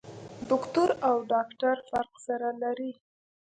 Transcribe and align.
دوکتور 0.49 0.89
او 1.07 1.15
ډاکټر 1.31 1.75
فرق 1.89 2.11
سره 2.25 2.49
لري. 2.61 2.91